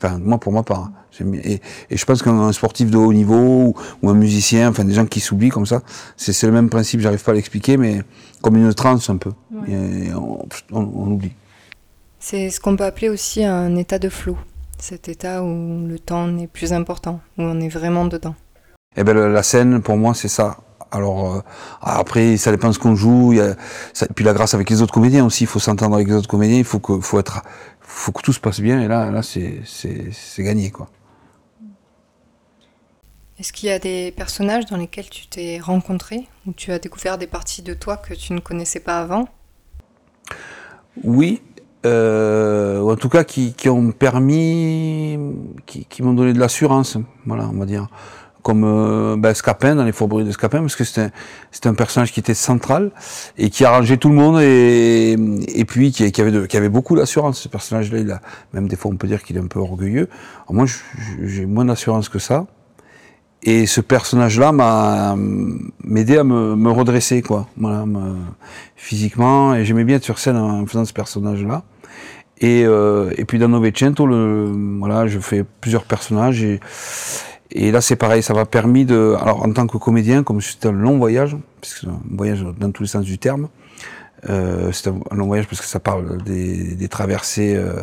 Enfin, 0.00 0.18
moi, 0.18 0.38
pour 0.38 0.52
ma 0.52 0.62
part. 0.62 0.90
Et, 1.20 1.60
et 1.90 1.96
je 1.96 2.04
pense 2.04 2.22
qu'un 2.22 2.52
sportif 2.52 2.90
de 2.90 2.98
haut 2.98 3.12
niveau 3.12 3.74
ou, 4.02 4.08
un 4.10 4.14
musicien, 4.14 4.68
enfin 4.68 4.84
des 4.84 4.92
gens 4.92 5.06
qui 5.06 5.20
s'oublient 5.20 5.48
comme 5.48 5.66
ça, 5.66 5.82
c'est 6.16 6.40
le 6.42 6.52
même 6.52 6.68
principe. 6.68 7.00
J'arrive 7.00 7.22
pas 7.24 7.32
à 7.32 7.34
l'expliquer, 7.34 7.76
mais 7.78 8.02
comme 8.42 8.56
une 8.56 8.72
transe 8.74 9.08
un 9.08 9.16
peu. 9.16 9.32
Et 9.66 10.12
on, 10.14 10.46
on, 10.72 11.10
oublie. 11.10 11.32
C'est 12.18 12.50
ce 12.50 12.60
qu'on 12.60 12.76
peut 12.76 12.84
appeler 12.84 13.08
aussi 13.08 13.42
un 13.44 13.74
état 13.76 13.98
de 13.98 14.10
flot. 14.10 14.36
Cet 14.78 15.08
état 15.08 15.42
où 15.42 15.86
le 15.86 15.98
temps 15.98 16.26
n'est 16.26 16.46
plus 16.46 16.74
important, 16.74 17.20
où 17.38 17.42
on 17.42 17.58
est 17.60 17.68
vraiment 17.68 18.04
dedans. 18.04 18.34
Eh 18.98 19.04
ben 19.04 19.14
la 19.14 19.42
scène, 19.42 19.80
pour 19.80 19.96
moi, 19.96 20.12
c'est 20.12 20.28
ça. 20.28 20.58
Alors 20.90 21.34
euh, 21.34 21.40
après, 21.82 22.36
ça 22.36 22.50
dépend 22.50 22.68
de 22.68 22.72
ce 22.72 22.78
qu'on 22.78 22.94
joue. 22.94 23.32
Y 23.32 23.40
a, 23.40 23.56
ça, 23.92 24.06
puis 24.14 24.24
la 24.24 24.32
grâce 24.32 24.54
avec 24.54 24.70
les 24.70 24.82
autres 24.82 24.94
comédiens 24.94 25.24
aussi. 25.24 25.44
Il 25.44 25.48
faut 25.48 25.58
s'entendre 25.58 25.94
avec 25.94 26.08
les 26.08 26.14
autres 26.14 26.28
comédiens. 26.28 26.58
Il 26.58 26.64
faut 26.64 26.80
que, 26.80 27.00
faut 27.00 27.18
être 27.18 27.42
faut 27.80 28.12
que 28.12 28.22
tout 28.22 28.32
se 28.32 28.40
passe 28.40 28.60
bien 28.60 28.80
et 28.82 28.88
là, 28.88 29.10
là 29.10 29.22
c'est 29.22 29.62
gagné. 30.38 30.70
quoi. 30.70 30.88
Est-ce 33.38 33.52
qu'il 33.52 33.68
y 33.68 33.72
a 33.72 33.78
des 33.78 34.12
personnages 34.12 34.64
dans 34.66 34.76
lesquels 34.76 35.10
tu 35.10 35.26
t'es 35.26 35.60
rencontré, 35.60 36.26
où 36.46 36.52
tu 36.52 36.72
as 36.72 36.78
découvert 36.78 37.18
des 37.18 37.26
parties 37.26 37.62
de 37.62 37.74
toi 37.74 37.98
que 37.98 38.14
tu 38.14 38.32
ne 38.32 38.40
connaissais 38.40 38.80
pas 38.80 38.98
avant? 38.98 39.28
Oui, 41.04 41.42
euh, 41.84 42.80
en 42.80 42.96
tout 42.96 43.10
cas 43.10 43.24
qui, 43.24 43.52
qui 43.52 43.68
ont 43.68 43.92
permis, 43.92 45.18
qui, 45.66 45.84
qui 45.84 46.02
m'ont 46.02 46.14
donné 46.14 46.32
de 46.32 46.38
l'assurance, 46.38 46.96
voilà, 47.26 47.48
on 47.52 47.58
va 47.58 47.66
dire 47.66 47.88
comme 48.46 48.62
euh, 48.62 49.16
ben, 49.18 49.34
Scapin 49.34 49.74
dans 49.74 49.82
les 49.82 49.90
fourberies 49.90 50.22
de 50.22 50.30
Scapin 50.30 50.60
parce 50.60 50.76
que 50.76 50.84
c'était 50.84 51.00
un, 51.00 51.70
un 51.70 51.74
personnage 51.74 52.12
qui 52.12 52.20
était 52.20 52.32
central 52.32 52.92
et 53.36 53.50
qui 53.50 53.64
arrangeait 53.64 53.96
tout 53.96 54.08
le 54.08 54.14
monde 54.14 54.40
et, 54.40 55.16
et 55.48 55.64
puis 55.64 55.90
qui, 55.90 56.20
avait 56.20 56.30
de, 56.30 56.46
qui 56.46 56.56
avait 56.56 56.68
beaucoup 56.68 56.94
d'assurance. 56.94 57.40
Ce 57.40 57.48
personnage 57.48 57.90
là 57.90 57.98
il 57.98 58.08
a 58.12 58.20
même 58.52 58.68
des 58.68 58.76
fois 58.76 58.92
on 58.92 58.96
peut 58.96 59.08
dire 59.08 59.24
qu'il 59.24 59.36
est 59.36 59.40
un 59.40 59.48
peu 59.48 59.58
orgueilleux. 59.58 60.08
Moi 60.48 60.66
j'ai 61.24 61.44
moins 61.44 61.64
d'assurance 61.64 62.08
que 62.08 62.20
ça. 62.20 62.46
Et 63.42 63.66
ce 63.66 63.80
personnage 63.80 64.38
là 64.38 64.52
m'a 64.52 65.16
m'aidé 65.82 66.16
à 66.16 66.22
me, 66.22 66.54
me, 66.54 66.70
redresser 66.70 67.22
quoi. 67.22 67.48
Voilà 67.56 67.84
physiquement. 68.76 69.56
Et 69.56 69.64
j'aimais 69.64 69.82
bien 69.82 69.96
être 69.96 70.04
sur 70.04 70.20
scène 70.20 70.36
en 70.36 70.64
faisant 70.66 70.84
ce 70.84 70.92
personnage 70.92 71.42
là 71.42 71.64
et, 72.38 72.64
euh, 72.66 73.12
et 73.16 73.24
puis 73.24 73.38
dans 73.38 73.48
Novecento, 73.48 74.06
le, 74.06 74.52
voilà, 74.78 75.06
je 75.06 75.18
fais 75.18 75.42
plusieurs 75.60 75.84
personnages 75.84 76.42
et, 76.42 76.60
et 77.50 77.70
là, 77.70 77.80
c'est 77.80 77.96
pareil, 77.96 78.22
ça 78.22 78.34
m'a 78.34 78.44
permis 78.44 78.84
de, 78.84 79.14
alors 79.20 79.44
en 79.44 79.52
tant 79.52 79.66
que 79.66 79.78
comédien, 79.78 80.22
comme 80.22 80.40
c'était 80.40 80.68
un 80.68 80.72
long 80.72 80.98
voyage, 80.98 81.36
puisque 81.60 81.78
c'est 81.78 81.86
un 81.86 82.00
voyage 82.10 82.44
dans 82.58 82.70
tous 82.70 82.82
les 82.82 82.88
sens 82.88 83.04
du 83.04 83.18
terme, 83.18 83.48
euh, 84.28 84.70
c'est 84.72 84.88
un 84.88 85.14
long 85.14 85.26
voyage 85.26 85.46
parce 85.46 85.60
que 85.60 85.66
ça 85.66 85.78
parle 85.78 86.22
des, 86.22 86.74
des 86.74 86.88
traversées, 86.88 87.54
euh, 87.54 87.82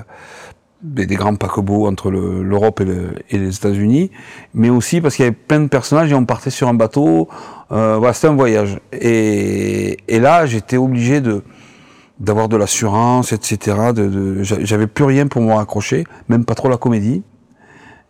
des, 0.82 1.06
grands 1.06 1.36
paquebots 1.36 1.88
entre 1.88 2.12
l'Europe 2.12 2.82
et, 2.82 3.36
et, 3.36 3.38
les 3.38 3.56
États-Unis, 3.56 4.12
mais 4.54 4.70
aussi 4.70 5.00
parce 5.00 5.16
qu'il 5.16 5.24
y 5.24 5.28
avait 5.28 5.38
plein 5.38 5.62
de 5.62 5.68
personnages 5.68 6.12
et 6.12 6.16
on 6.16 6.26
partait 6.26 6.50
sur 6.50 6.68
un 6.68 6.74
bateau. 6.74 7.30
Euh, 7.72 7.98
voilà, 7.98 8.14
c'était 8.14 8.28
un 8.28 8.36
voyage. 8.36 8.80
Et, 8.92 9.98
et 10.08 10.20
là, 10.20 10.46
j'étais 10.46 10.78
obligé 10.78 11.22
de 11.22 11.44
d'avoir 12.20 12.48
de 12.48 12.56
l'assurance, 12.58 13.34
etc. 13.34 13.92
De, 13.94 14.08
de 14.08 14.44
J'avais 14.44 14.88
plus 14.88 15.04
rien 15.04 15.28
pour 15.28 15.42
me 15.42 15.54
raccrocher, 15.54 16.06
même 16.30 16.46
pas 16.46 16.56
trop 16.56 16.70
la 16.70 16.78
comédie. 16.78 17.24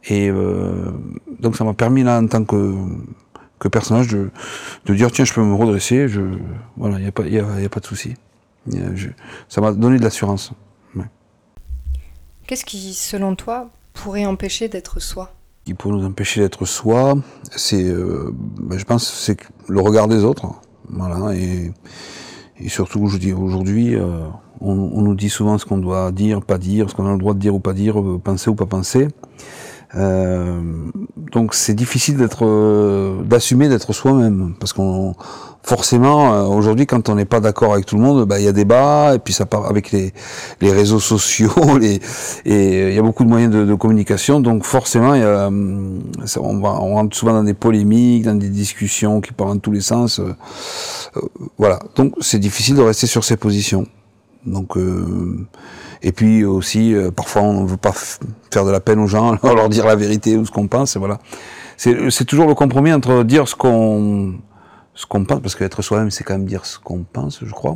Et 0.06 0.30
euh, 0.30 0.92
donc 1.40 1.56
ça 1.56 1.64
m'a 1.64 1.74
permis 1.74 2.04
là 2.04 2.20
en 2.20 2.28
tant 2.28 2.44
que, 2.44 2.74
que 3.60 3.68
personnage 3.68 4.10
de, 4.10 4.32
de, 4.86 4.94
dire 4.94 5.12
tiens 5.12 5.26
je 5.26 5.34
peux 5.34 5.44
me 5.44 5.56
redresser, 5.56 6.08
je, 6.08 6.22
voilà, 6.76 6.98
il 6.98 7.04
n'y 7.04 7.08
a, 7.08 7.12
pas, 7.12 7.24
y 7.26 7.40
a, 7.40 7.60
y 7.60 7.66
a 7.66 7.70
pas 7.70 7.80
de 7.80 7.86
souci. 7.86 8.14
ça 9.48 9.62
m'a 9.62 9.72
donné 9.72 9.98
de 9.98 10.04
l'assurance. 10.04 10.52
Ouais. 10.96 11.06
Qu'est-ce 12.48 12.66
qui, 12.66 12.94
selon 12.94 13.36
toi, 13.36 13.70
pourrait 13.94 14.26
empêcher 14.26 14.68
d'être 14.68 15.00
soi? 15.00 15.34
Qui 15.66 15.74
pourrait 15.74 15.96
nous 15.96 16.06
empêcher 16.06 16.42
d'être 16.42 16.66
soi, 16.66 17.16
c'est, 17.56 17.86
euh, 17.86 18.32
ben, 18.34 18.78
je 18.78 18.84
pense, 18.84 19.10
c'est 19.10 19.38
le 19.70 19.80
regard 19.80 20.10
des 20.10 20.26
autres. 20.26 20.48
Voilà, 20.90 21.34
et, 21.34 21.72
et 22.60 22.68
surtout, 22.68 23.08
je 23.08 23.18
dis 23.18 23.32
aujourd'hui, 23.32 23.96
euh, 23.96 24.26
on, 24.60 24.74
on, 24.74 25.02
nous 25.02 25.16
dit 25.16 25.30
souvent 25.30 25.58
ce 25.58 25.66
qu'on 25.66 25.78
doit 25.78 26.12
dire, 26.12 26.42
pas 26.42 26.58
dire, 26.58 26.90
ce 26.90 26.96
qu'on 26.96 27.08
a 27.08 27.14
le 27.14 27.18
droit 27.18 27.34
de 27.34 27.40
dire 27.40 27.56
ou 27.56 27.60
pas 27.60 27.72
dire, 27.72 27.96
penser 28.22 28.50
ou 28.50 28.56
pas 28.56 28.66
penser. 28.66 29.08
Euh, 29.96 30.60
donc 31.32 31.54
c'est 31.54 31.76
difficile 31.76 32.18
d'être, 32.18 32.46
euh, 32.46 33.22
d'assumer 33.24 33.70
d'être 33.70 33.94
soi-même, 33.94 34.56
parce 34.60 34.74
qu'on 34.74 35.14
forcément 35.62 36.34
euh, 36.34 36.44
aujourd'hui 36.44 36.88
quand 36.88 37.10
on 37.10 37.16
n'est 37.16 37.26
pas 37.26 37.40
d'accord 37.40 37.74
avec 37.74 37.86
tout 37.86 37.96
le 37.96 38.02
monde, 38.02 38.26
bah, 38.28 38.40
il 38.40 38.46
y 38.46 38.48
a 38.48 38.52
débat 38.52 39.14
et 39.16 39.20
puis 39.20 39.34
ça 39.34 39.46
part 39.46 39.68
avec 39.68 39.92
les, 39.92 40.12
les 40.62 40.72
réseaux 40.72 41.00
sociaux, 41.00 41.54
les, 41.80 42.02
et 42.46 42.90
il 42.90 42.96
y 42.96 42.98
a 42.98 43.02
beaucoup 43.04 43.24
de 43.24 43.30
moyens 43.30 43.54
de, 43.54 43.66
de 43.66 43.76
communication, 43.76 44.40
donc 44.40 44.64
forcément 44.64 45.14
y 45.16 45.22
a, 45.22 45.52
ça, 46.26 46.42
on, 46.42 46.60
va, 46.60 46.70
on 46.82 46.96
rentre 46.96 47.16
souvent 47.16 47.34
dans 47.34 47.44
des 47.44 47.54
polémiques, 47.54 48.24
dans 48.24 48.36
des 48.36 48.50
discussions 48.50 49.22
qui 49.22 49.32
partent 49.32 49.54
dans 49.54 49.60
tous 49.60 49.72
les 49.72 49.82
sens. 49.82 50.20
Voilà, 51.58 51.80
donc 51.96 52.16
c'est 52.20 52.40
difficile 52.40 52.76
de 52.76 52.82
rester 52.82 53.06
sur 53.08 53.24
ses 53.24 53.38
positions. 53.38 53.86
Donc 54.46 54.76
et 56.04 56.12
puis 56.12 56.44
aussi, 56.44 56.94
euh, 56.94 57.12
parfois, 57.12 57.44
on 57.44 57.64
ne 57.64 57.68
veut 57.68 57.78
pas 57.78 57.94
faire 58.52 58.66
de 58.66 58.72
la 58.72 58.82
peine 58.82 59.00
aux 59.00 59.08
gens, 59.08 59.38
leur 59.44 59.70
dire 59.70 59.86
la 59.86 59.96
vérité 59.96 60.36
ou 60.38 60.46
ce 60.46 60.52
qu'on 60.52 60.68
pense. 60.68 60.96
Et 60.96 61.00
voilà. 61.00 61.20
C'est 61.78 62.26
toujours 62.26 62.48
le 62.48 62.54
compromis 62.54 62.94
entre 62.94 63.24
dire 63.24 63.48
ce 63.48 63.56
qu'on 63.56 64.36
ce 64.96 65.08
qu'on 65.08 65.26
pense, 65.26 65.40
parce 65.40 65.56
qu'être 65.56 65.82
soi-même, 65.82 66.12
c'est 66.12 66.24
quand 66.24 66.34
même 66.34 66.46
dire 66.46 66.66
ce 66.66 66.78
qu'on 66.78 67.04
pense, 67.04 67.40
je 67.44 67.52
crois. 67.52 67.76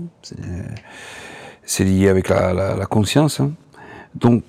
C'est 1.63 1.83
lié 1.83 2.09
avec 2.09 2.29
la, 2.29 2.53
la, 2.53 2.75
la 2.75 2.85
conscience. 2.85 3.39
Hein. 3.39 3.51
Donc, 4.13 4.43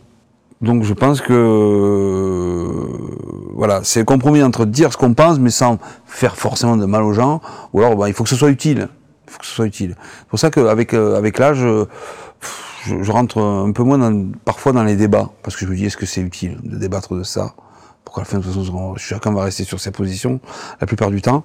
donc 0.60 0.82
je 0.82 0.92
pense 0.92 1.22
que 1.22 2.84
voilà, 3.54 3.80
c'est 3.84 4.00
le 4.00 4.04
compromis 4.04 4.42
entre 4.42 4.66
dire 4.66 4.92
ce 4.92 4.98
qu'on 4.98 5.14
pense, 5.14 5.38
mais 5.38 5.50
sans 5.50 5.78
faire 6.06 6.36
forcément 6.36 6.76
de 6.76 6.84
mal 6.84 7.02
aux 7.02 7.12
gens. 7.12 7.40
Ou 7.72 7.80
alors, 7.80 7.96
ben, 7.96 8.08
il 8.08 8.12
faut 8.12 8.24
que 8.24 8.30
ce 8.30 8.36
soit 8.36 8.50
utile. 8.50 8.88
Il 9.26 9.30
faut 9.30 9.38
que 9.38 9.46
ce 9.46 9.54
soit 9.54 9.66
utile. 9.66 9.96
C'est 9.98 10.28
pour 10.28 10.38
ça 10.38 10.50
qu'avec 10.50 10.94
euh, 10.94 11.16
avec 11.16 11.38
l'âge, 11.38 11.64
je, 13.02 13.10
rentre 13.10 13.38
un 13.38 13.72
peu 13.72 13.82
moins 13.82 13.98
parfois 14.44 14.72
dans 14.72 14.84
les 14.84 14.96
débats, 14.96 15.30
parce 15.42 15.56
que 15.56 15.64
je 15.64 15.70
me 15.70 15.76
dis, 15.76 15.86
est-ce 15.86 15.96
que 15.96 16.06
c'est 16.06 16.20
utile 16.20 16.58
de 16.62 16.76
débattre 16.76 17.14
de 17.14 17.22
ça? 17.22 17.54
Pour 18.04 18.14
qu'à 18.14 18.22
la 18.22 18.24
fin, 18.24 18.38
de 18.38 18.44
toute 18.44 18.54
façon, 18.54 18.94
chacun 18.96 19.32
va 19.32 19.44
rester 19.44 19.64
sur 19.64 19.80
ses 19.80 19.90
positions 19.90 20.40
la 20.80 20.86
plupart 20.86 21.10
du 21.10 21.20
temps. 21.20 21.44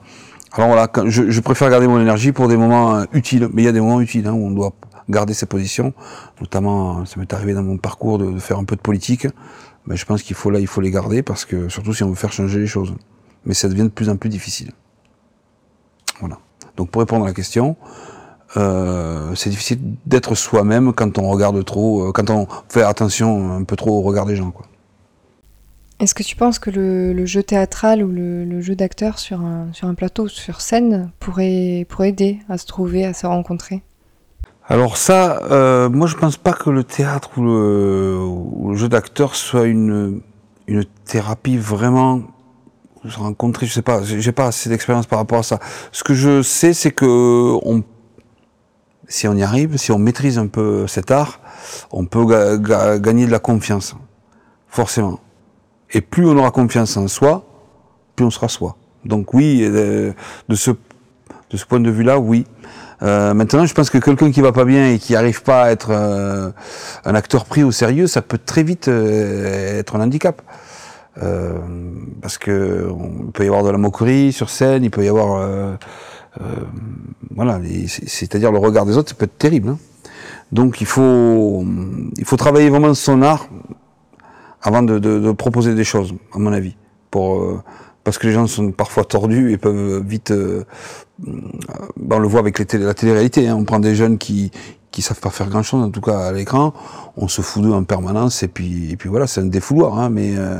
Alors 0.54 0.70
voilà, 0.70 0.88
je, 1.08 1.40
préfère 1.42 1.70
garder 1.70 1.88
mon 1.88 2.00
énergie 2.00 2.32
pour 2.32 2.48
des 2.48 2.58
moments 2.58 2.96
euh, 2.96 3.06
utiles, 3.12 3.50
mais 3.52 3.64
il 3.64 3.66
y 3.66 3.68
a 3.68 3.72
des 3.72 3.82
moments 3.82 4.02
utiles 4.02 4.28
hein, 4.28 4.34
où 4.34 4.46
on 4.46 4.52
doit 4.52 4.74
garder 5.10 5.34
ses 5.34 5.48
positions. 5.48 5.94
Notamment, 6.40 7.06
ça 7.06 7.20
m'est 7.20 7.34
arrivé 7.34 7.54
dans 7.54 7.64
mon 7.64 7.78
parcours 7.78 8.20
de, 8.20 8.32
de, 8.32 8.40
faire 8.40 8.60
un 8.60 8.64
peu 8.64 8.76
de 8.76 8.82
politique. 8.82 9.28
Mais 9.88 9.98
je 9.98 10.06
pense 10.06 10.22
qu'il 10.22 10.36
faut 10.36 10.52
là, 10.52 10.60
il 10.60 10.68
faut 10.68 10.80
les 10.80 10.92
garder 10.92 11.24
parce 11.24 11.44
que 11.44 11.70
surtout 11.70 11.94
si 11.94 12.04
on 12.04 12.10
veut 12.10 12.16
faire 12.16 12.32
changer 12.32 12.60
les 12.60 12.68
choses. 12.68 12.94
Mais 13.46 13.54
ça 13.54 13.68
devient 13.68 13.84
de 13.84 13.88
plus 13.88 14.10
en 14.10 14.16
plus 14.16 14.30
difficile. 14.30 14.72
Voilà. 16.20 16.38
Donc 16.78 16.92
pour 16.92 17.02
répondre 17.02 17.26
à 17.26 17.30
la 17.30 17.34
question, 17.34 17.76
euh, 18.58 19.34
c'est 19.36 19.50
difficile 19.50 19.80
d'être 20.06 20.36
soi-même 20.36 20.94
quand 20.94 21.18
on 21.18 21.30
regarde 21.30 21.64
trop, 21.66 22.10
euh, 22.10 22.12
quand 22.12 22.30
on 22.30 22.48
fait 22.70 22.84
attention 22.84 23.52
un 23.54 23.64
peu 23.64 23.76
trop 23.76 24.00
au 24.00 24.02
regard 24.02 24.26
des 24.26 24.36
gens. 24.36 24.52
Quoi. 24.52 24.66
Est-ce 26.00 26.16
que 26.16 26.24
tu 26.24 26.36
penses 26.36 26.60
que 26.60 26.70
le, 26.70 27.14
le 27.14 27.26
jeu 27.26 27.44
théâtral 27.44 28.04
ou 28.04 28.12
le, 28.12 28.46
le 28.46 28.62
jeu 28.62 28.76
d'acteur 28.76 29.20
sur 29.20 29.42
un, 29.42 29.68
sur 29.74 29.88
un 29.88 29.94
plateau, 29.94 30.28
sur 30.28 30.62
scène, 30.62 31.12
pourrait, 31.20 31.86
pourrait 31.90 32.10
aider 32.10 32.40
à 32.50 32.58
se 32.58 32.66
trouver, 32.66 33.06
à 33.06 33.14
se 33.14 33.26
rencontrer? 33.26 33.84
Alors 34.68 34.98
ça, 34.98 35.42
euh, 35.52 35.90
moi 35.90 36.08
je 36.08 36.16
pense 36.16 36.38
pas 36.38 36.54
que 36.54 36.70
le 36.70 36.84
théâtre 36.84 37.32
ou 37.38 37.44
le, 37.44 38.18
ou 38.26 38.72
le 38.72 38.76
jeu 38.78 38.88
d'acteur 38.88 39.36
soit 39.36 39.66
une, 39.66 40.22
une 40.68 40.86
thérapie 41.06 41.58
vraiment 41.58 42.22
se 43.10 43.20
rencontrer, 43.20 43.66
je 43.66 43.74
sais 43.74 43.82
pas, 43.82 44.02
j'ai 44.04 44.32
pas 44.32 44.48
assez 44.48 44.70
d'expérience 44.70 45.06
par 45.06 45.20
rapport 45.20 45.40
à 45.40 45.44
ça. 45.44 45.60
Ce 45.92 46.04
que 46.04 46.14
je 46.14 46.42
sais, 46.42 46.74
c'est 46.74 46.92
que 46.92 47.58
on 47.64 47.84
si 49.14 49.28
on 49.28 49.36
y 49.36 49.44
arrive, 49.44 49.78
si 49.78 49.92
on 49.92 50.00
maîtrise 50.00 50.40
un 50.40 50.48
peu 50.48 50.88
cet 50.88 51.12
art, 51.12 51.40
on 51.92 52.06
peut 52.06 52.26
ga 52.26 52.58
ga 52.58 52.98
gagner 52.98 53.28
de 53.28 53.32
la 53.32 53.38
confiance, 53.38 53.96
forcément. 54.68 55.20
Et 55.92 56.02
plus 56.02 56.26
on 56.26 56.36
aura 56.36 56.50
confiance 56.50 56.98
en 56.98 57.08
soi, 57.08 57.46
plus 58.16 58.26
on 58.26 58.32
sera 58.32 58.50
soi. 58.50 58.76
Donc 59.06 59.36
oui, 59.36 59.62
de, 59.62 60.14
de 60.50 60.56
ce, 60.56 60.72
de 60.72 61.58
ce 61.58 61.64
point 61.64 61.80
de 61.80 61.92
vue-là, 61.92 62.18
oui. 62.18 62.48
Euh, 63.04 63.36
maintenant, 63.36 63.68
je 63.68 63.76
pense 63.76 63.92
que 63.92 64.00
quelqu'un 64.00 64.32
qui 64.32 64.42
va 64.42 64.52
pas 64.52 64.66
bien 64.66 64.90
et 64.90 64.98
qui 64.98 65.14
n'arrive 65.14 65.44
pas 65.44 65.66
à 65.66 65.70
être 65.70 65.92
euh, 65.92 66.50
un 67.06 67.14
acteur 67.14 67.46
pris 67.46 67.64
au 67.64 67.72
sérieux, 67.72 68.08
ça 68.08 68.24
peut 68.24 68.40
très 68.44 68.64
vite 68.64 68.88
euh, 68.88 69.80
être 69.80 69.96
un 69.96 70.02
handicap. 70.02 70.42
Euh, 71.22 71.60
parce 72.24 72.40
que 72.40 72.90
on 72.90 73.30
peut 73.32 73.44
y 73.44 73.48
avoir 73.48 73.64
de 73.64 73.70
la 73.70 73.78
moquerie 73.78 74.34
sur 74.34 74.50
scène, 74.50 74.84
il 74.84 74.90
peut 74.90 75.06
y 75.06 75.08
avoir 75.08 75.36
euh, 75.36 75.44
euh, 75.44 75.76
voilà, 77.36 77.60
c'est-à-dire 77.88 78.52
le 78.52 78.58
regard 78.58 78.86
des 78.86 78.98
autres, 78.98 79.10
ça 79.10 79.16
peut 79.16 79.26
être 79.26 79.38
terrible. 79.38 79.70
Hein. 79.70 79.78
Donc 80.52 80.82
il 80.82 80.88
faut, 80.88 81.66
il 82.18 82.26
faut 82.26 82.38
travailler 82.38 82.70
vraiment 82.70 82.94
son 82.94 83.22
art 83.22 83.48
avant 84.62 84.84
de, 84.84 85.00
de, 85.00 85.20
de 85.20 85.32
proposer 85.32 85.76
des 85.76 85.84
choses, 85.84 86.14
à 86.34 86.40
mon 86.40 86.54
avis, 86.54 86.76
pour 87.12 87.42
euh, 87.42 87.62
parce 88.04 88.18
que 88.18 88.28
les 88.28 88.34
gens 88.34 88.48
sont 88.48 88.72
parfois 88.72 89.04
tordus 89.04 89.52
et 89.52 89.58
peuvent 89.58 90.04
vite. 90.06 90.32
Euh, 90.32 90.64
on 91.26 92.20
le 92.20 92.28
voit 92.28 92.40
avec 92.40 92.60
les 92.60 92.66
télé, 92.66 92.86
la 92.86 92.94
télé-réalité. 92.94 93.48
Hein, 93.48 93.56
on 93.58 93.66
prend 93.66 93.80
des 93.80 93.96
jeunes 93.96 94.18
qui 94.18 94.52
qui 94.92 95.02
savent 95.02 95.20
pas 95.20 95.32
faire 95.32 95.50
grand 95.50 95.64
chose, 95.64 95.84
en 95.84 95.90
tout 95.90 96.02
cas 96.02 96.20
à 96.20 96.32
l'écran. 96.32 96.74
On 97.18 97.28
se 97.28 97.42
fout 97.42 97.64
d'eux 97.64 97.72
en 97.72 97.84
permanence 97.84 98.44
et 98.44 98.48
puis 98.48 98.92
et 98.92 98.96
puis 98.96 99.10
voilà, 99.10 99.28
c'est 99.28 99.42
un 99.42 99.46
défouloir. 99.46 100.00
Hein, 100.00 100.10
mais 100.10 100.38
euh, 100.38 100.60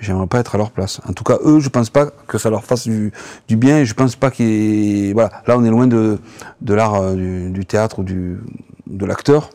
j'aimerais 0.00 0.26
pas 0.26 0.40
être 0.40 0.54
à 0.54 0.58
leur 0.58 0.70
place. 0.70 1.00
En 1.08 1.12
tout 1.12 1.24
cas, 1.24 1.38
eux, 1.44 1.60
je 1.60 1.68
pense 1.68 1.90
pas 1.90 2.06
que 2.06 2.38
ça 2.38 2.50
leur 2.50 2.64
fasse 2.64 2.88
du, 2.88 3.12
bien. 3.48 3.78
Et 3.78 3.84
je 3.84 3.94
pense 3.94 4.16
pas 4.16 4.30
qu'ils, 4.30 5.12
voilà, 5.12 5.30
là, 5.46 5.56
on 5.56 5.64
est 5.64 5.70
loin 5.70 5.86
de, 5.86 6.18
de 6.60 6.74
l'art 6.74 6.94
euh, 6.94 7.14
du, 7.14 7.50
du, 7.50 7.66
théâtre 7.66 8.00
ou 8.00 8.02
du, 8.02 8.38
de 8.86 9.06
l'acteur. 9.06 9.50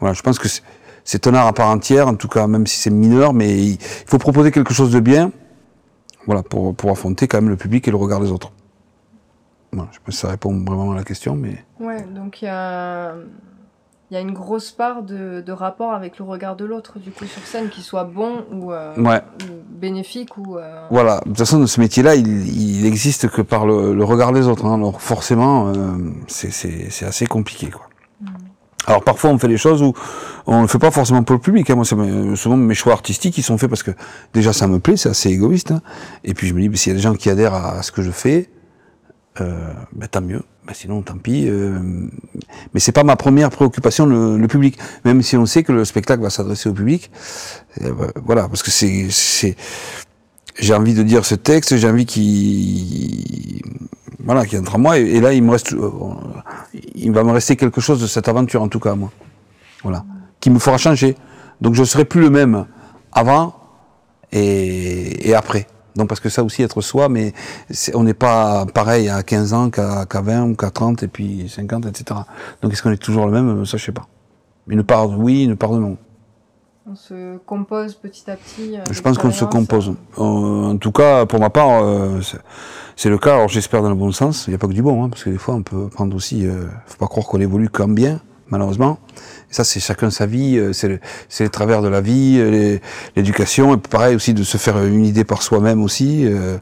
Voilà, 0.00 0.12
je 0.12 0.22
pense 0.22 0.38
que 0.38 0.48
c'est 1.04 1.26
un 1.26 1.34
art 1.34 1.46
à 1.46 1.52
part 1.52 1.68
entière, 1.68 2.08
en 2.08 2.14
tout 2.14 2.28
cas, 2.28 2.46
même 2.46 2.66
si 2.66 2.78
c'est 2.78 2.90
mineur, 2.90 3.32
mais 3.32 3.58
il 3.58 3.78
faut 3.80 4.18
proposer 4.18 4.50
quelque 4.50 4.74
chose 4.74 4.92
de 4.92 5.00
bien, 5.00 5.32
voilà, 6.26 6.42
pour, 6.42 6.74
pour 6.74 6.90
affronter 6.90 7.26
quand 7.26 7.38
même 7.38 7.50
le 7.50 7.56
public 7.56 7.88
et 7.88 7.90
le 7.90 7.96
regard 7.96 8.20
des 8.20 8.30
autres. 8.30 8.52
Voilà, 9.72 9.90
je 9.92 9.98
pense 9.98 10.14
que 10.14 10.20
ça 10.20 10.28
répond 10.28 10.52
vraiment 10.64 10.92
à 10.92 10.96
la 10.96 11.04
question, 11.04 11.34
mais. 11.34 11.64
Ouais, 11.80 12.02
donc 12.02 12.42
il 12.42 12.46
y 12.46 12.48
a 12.48 13.14
il 14.10 14.14
y 14.14 14.16
a 14.16 14.20
une 14.20 14.32
grosse 14.32 14.70
part 14.70 15.02
de, 15.02 15.42
de, 15.42 15.52
rapport 15.52 15.92
avec 15.92 16.18
le 16.18 16.24
regard 16.24 16.56
de 16.56 16.64
l'autre, 16.64 16.98
du 16.98 17.10
coup, 17.10 17.26
sur 17.26 17.42
scène, 17.42 17.68
qu'il 17.68 17.82
soit 17.82 18.04
bon 18.04 18.46
ou, 18.50 18.72
euh, 18.72 18.96
ouais. 18.96 19.20
ou 19.42 19.52
bénéfique 19.68 20.38
ou. 20.38 20.56
Euh... 20.56 20.86
Voilà. 20.90 21.20
De 21.20 21.24
toute 21.24 21.38
façon, 21.38 21.66
ce 21.66 21.78
métier-là, 21.78 22.14
il, 22.14 22.48
il 22.48 22.86
existe 22.86 23.28
que 23.28 23.42
par 23.42 23.66
le, 23.66 23.94
le 23.94 24.04
regard 24.04 24.32
des 24.32 24.46
autres. 24.46 24.64
Hein. 24.64 24.76
Alors, 24.76 25.02
forcément, 25.02 25.68
euh, 25.68 25.96
c'est 26.26 27.04
assez 27.04 27.26
compliqué, 27.26 27.68
quoi. 27.68 27.86
Mm. 28.22 28.26
Alors, 28.86 29.04
parfois, 29.04 29.28
on 29.28 29.38
fait 29.38 29.48
des 29.48 29.58
choses 29.58 29.82
où 29.82 29.92
on 30.46 30.56
ne 30.56 30.62
le 30.62 30.68
fait 30.68 30.78
pas 30.78 30.90
forcément 30.90 31.22
pour 31.22 31.36
le 31.36 31.42
public. 31.42 31.68
Hein. 31.68 31.74
Moi, 31.74 31.84
c'est 31.84 31.96
souvent 32.36 32.56
mes 32.56 32.74
choix 32.74 32.94
artistiques, 32.94 33.36
ils 33.36 33.42
sont 33.42 33.58
faits 33.58 33.68
parce 33.68 33.82
que 33.82 33.90
déjà, 34.32 34.54
ça 34.54 34.66
me 34.66 34.78
plaît, 34.78 34.96
c'est 34.96 35.10
assez 35.10 35.28
égoïste. 35.28 35.72
Hein. 35.72 35.82
Et 36.24 36.32
puis, 36.32 36.46
je 36.46 36.54
me 36.54 36.66
dis, 36.66 36.78
s'il 36.78 36.92
y 36.92 36.94
a 36.94 36.96
des 36.96 37.02
gens 37.02 37.12
qui 37.12 37.28
adhèrent 37.28 37.52
à, 37.52 37.72
à 37.72 37.82
ce 37.82 37.92
que 37.92 38.00
je 38.00 38.10
fais, 38.10 38.48
euh, 39.40 39.72
ben, 39.92 40.08
tant 40.08 40.20
mieux. 40.20 40.42
Ben, 40.66 40.74
sinon, 40.74 41.02
tant 41.02 41.16
pis. 41.16 41.48
Euh, 41.48 41.78
mais 42.74 42.80
c'est 42.80 42.92
pas 42.92 43.04
ma 43.04 43.16
première 43.16 43.50
préoccupation, 43.50 44.06
le, 44.06 44.46
public. 44.48 44.78
Même 45.04 45.22
si 45.22 45.36
on 45.36 45.46
sait 45.46 45.62
que 45.62 45.72
le 45.72 45.84
spectacle 45.84 46.22
va 46.22 46.30
s'adresser 46.30 46.68
au 46.68 46.74
public. 46.74 47.10
Euh, 47.82 47.92
voilà, 48.24 48.48
parce 48.48 48.62
que 48.62 48.70
c'est, 48.70 49.56
j'ai 50.58 50.74
envie 50.74 50.94
de 50.94 51.02
dire 51.02 51.24
ce 51.24 51.34
texte, 51.34 51.76
j'ai 51.76 51.88
envie 51.88 52.06
qu'il, 52.06 53.62
voilà, 54.22 54.44
qu'il 54.44 54.58
entre 54.58 54.76
en 54.76 54.78
moi. 54.78 54.98
Et, 54.98 55.20
là, 55.20 55.32
il 55.32 55.42
me 55.42 55.52
reste, 55.52 55.72
euh, 55.72 55.90
il 56.94 57.12
va 57.12 57.24
me 57.24 57.32
rester 57.32 57.56
quelque 57.56 57.80
chose 57.80 58.00
de 58.00 58.06
cette 58.06 58.28
aventure, 58.28 58.62
en 58.62 58.68
tout 58.68 58.80
cas, 58.80 58.94
moi. 58.94 59.10
Voilà, 59.82 60.04
qui 60.40 60.50
me 60.50 60.58
fera 60.58 60.76
changer. 60.76 61.16
Donc, 61.60 61.74
je 61.74 61.84
serai 61.84 62.04
plus 62.04 62.20
le 62.20 62.30
même 62.30 62.66
avant 63.12 63.54
et 64.32 65.34
après. 65.34 65.66
Donc 65.98 66.08
parce 66.08 66.20
que 66.20 66.28
ça 66.28 66.44
aussi, 66.44 66.62
être 66.62 66.80
soi, 66.80 67.08
mais 67.08 67.34
on 67.92 68.04
n'est 68.04 68.14
pas 68.14 68.64
pareil 68.66 69.08
à 69.08 69.22
15 69.22 69.52
ans 69.52 69.68
qu'à 69.68 70.06
qu 70.06 70.18
20 70.18 70.42
ou 70.44 70.54
qu'à 70.54 70.70
30 70.70 71.02
et 71.02 71.08
puis 71.08 71.48
50, 71.48 71.86
etc. 71.86 72.20
Donc 72.62 72.72
est-ce 72.72 72.82
qu'on 72.82 72.92
est 72.92 72.96
toujours 72.96 73.26
le 73.26 73.32
même? 73.32 73.66
Ça, 73.66 73.76
je 73.76 73.84
sais 73.84 73.92
pas. 73.92 74.06
Une 74.68 74.84
part 74.84 75.08
de 75.08 75.16
oui, 75.16 75.44
une 75.44 75.56
part 75.56 75.72
de 75.72 75.78
non. 75.78 75.98
On 76.90 76.94
se 76.94 77.36
compose 77.38 77.94
petit 77.94 78.30
à 78.30 78.36
petit. 78.36 78.78
Euh, 78.78 78.84
je 78.90 79.02
pense 79.02 79.18
qu'on 79.18 79.32
se 79.32 79.44
compose. 79.44 79.92
Euh, 80.18 80.22
en 80.22 80.76
tout 80.78 80.92
cas, 80.92 81.26
pour 81.26 81.40
ma 81.40 81.50
part, 81.50 81.82
euh, 81.82 82.20
c'est 82.96 83.10
le 83.10 83.18
cas. 83.18 83.34
Alors 83.34 83.48
j'espère 83.48 83.82
dans 83.82 83.90
le 83.90 83.94
bon 83.94 84.12
sens. 84.12 84.46
Il 84.46 84.50
n'y 84.50 84.54
a 84.54 84.58
pas 84.58 84.68
que 84.68 84.72
du 84.72 84.82
bon, 84.82 85.04
hein, 85.04 85.08
parce 85.08 85.24
que 85.24 85.30
des 85.30 85.36
fois, 85.36 85.54
on 85.54 85.62
peut 85.62 85.88
prendre 85.88 86.16
aussi. 86.16 86.46
Euh, 86.46 86.66
faut 86.86 86.96
pas 86.96 87.08
croire 87.08 87.26
qu'on 87.26 87.40
évolue 87.40 87.68
qu'en 87.68 87.88
bien, 87.88 88.20
malheureusement. 88.48 88.98
Et 89.50 89.54
ça, 89.54 89.64
c'est 89.64 89.80
chacun 89.80 90.10
sa 90.10 90.26
vie, 90.26 90.58
euh, 90.58 90.72
c'est 90.72 90.88
le, 90.88 91.00
les 91.40 91.48
travers 91.48 91.82
de 91.82 91.88
la 91.88 92.00
vie, 92.00 92.36
euh, 92.38 92.78
l'éducation, 93.16 93.74
et 93.74 93.78
pareil 93.78 94.14
aussi 94.14 94.34
de 94.34 94.42
se 94.42 94.56
faire 94.58 94.84
une 94.84 95.04
idée 95.04 95.24
par 95.24 95.42
soi-même 95.42 95.82
aussi. 95.82 96.26
Euh, 96.26 96.58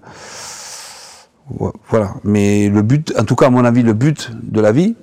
voilà. 1.89 2.15
Mais 2.25 2.69
le 2.69 2.83
but, 2.83 3.13
en 3.19 3.25
tout 3.25 3.37
cas 3.37 3.47
à 3.47 3.51
mon 3.51 3.65
avis, 3.65 3.83
le 3.83 3.93
but 3.93 4.31
de 4.43 4.61
la 4.61 4.73
vie, 4.73 4.95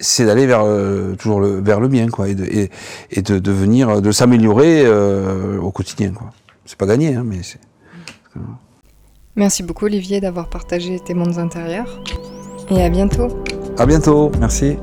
c'est 0.00 0.24
d'aller 0.24 0.46
vers 0.46 0.62
euh, 0.64 1.14
toujours 1.16 1.40
le, 1.40 1.60
vers 1.60 1.80
le 1.80 1.88
bien, 1.88 2.08
quoi, 2.08 2.28
et 2.28 2.34
de, 2.34 2.44
et, 2.44 2.70
et 3.10 3.22
de, 3.22 3.38
de 3.38 3.50
venir, 3.50 4.00
de 4.00 4.12
s'améliorer 4.12 4.84
euh, 4.84 5.58
au 5.58 5.72
quotidien, 5.72 6.12
quoi. 6.12 6.30
C'est 6.64 6.76
pas 6.76 6.86
gagné, 6.86 7.14
hein, 7.14 7.22
mais 7.24 7.38
c'est. 7.42 7.60
Merci 9.36 9.62
beaucoup 9.62 9.86
Olivier 9.86 10.20
d'avoir 10.20 10.48
partagé 10.48 11.00
tes 11.00 11.14
mondes 11.14 11.38
intérieurs. 11.38 12.02
Et 12.70 12.82
à 12.82 12.90
bientôt. 12.90 13.28
À 13.78 13.86
bientôt, 13.86 14.30
merci. 14.38 14.76